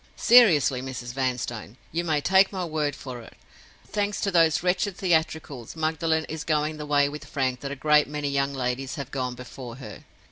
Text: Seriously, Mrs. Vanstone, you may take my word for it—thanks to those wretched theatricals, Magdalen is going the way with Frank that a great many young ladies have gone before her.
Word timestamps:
Seriously, 0.15 0.81
Mrs. 0.81 1.13
Vanstone, 1.13 1.77
you 1.91 2.03
may 2.03 2.21
take 2.21 2.51
my 2.51 2.65
word 2.65 2.95
for 2.95 3.21
it—thanks 3.21 4.19
to 4.21 4.31
those 4.31 4.63
wretched 4.63 4.97
theatricals, 4.97 5.75
Magdalen 5.75 6.25
is 6.25 6.43
going 6.43 6.77
the 6.77 6.87
way 6.87 7.07
with 7.07 7.25
Frank 7.25 7.59
that 7.59 7.69
a 7.71 7.75
great 7.75 8.07
many 8.07 8.27
young 8.29 8.51
ladies 8.55 8.95
have 8.95 9.11
gone 9.11 9.35
before 9.35 9.75
her. 9.75 10.03